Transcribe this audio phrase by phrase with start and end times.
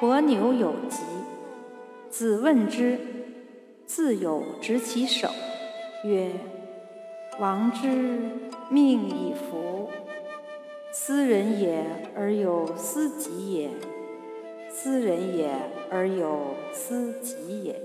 [0.00, 1.02] 伯牛有疾，
[2.10, 2.98] 子问之，
[3.86, 5.28] 自有执其手，
[6.02, 6.32] 曰
[7.38, 7.86] ：“王之
[8.68, 9.88] 命以服。
[10.92, 11.84] 斯人也
[12.16, 13.70] 而有斯己也，
[14.68, 15.50] 斯人也
[15.90, 17.80] 而有斯己也。”